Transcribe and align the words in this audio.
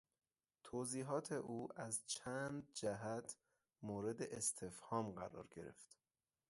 توضیحات 0.63 1.31
او 1.31 1.67
از 1.75 2.01
چند 2.07 2.69
جهت 2.73 3.35
مورد 3.81 4.21
استفهام 4.21 5.11
قرار 5.11 5.47
گرفت. 5.51 5.97